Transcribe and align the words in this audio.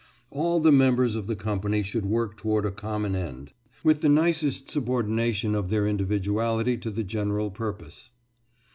All 0.31 0.59
the 0.59 0.71
members 0.71 1.13
of 1.13 1.27
the 1.27 1.35
company 1.35 1.83
should 1.83 2.07
work 2.07 2.35
toward 2.35 2.65
a 2.65 2.71
common 2.71 3.15
end, 3.15 3.53
with 3.83 4.01
the 4.01 4.09
nicest 4.09 4.67
subordination 4.67 5.53
of 5.53 5.69
their 5.69 5.85
individuality 5.85 6.75
to 6.77 6.89
the 6.89 7.03
general 7.03 7.51
purpose. 7.51 8.09